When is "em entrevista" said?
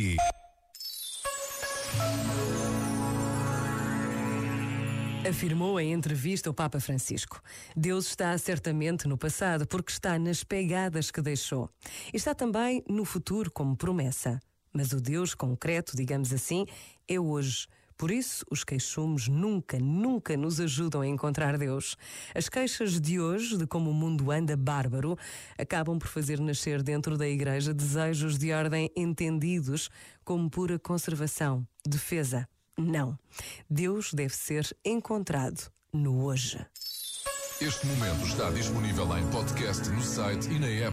5.78-6.48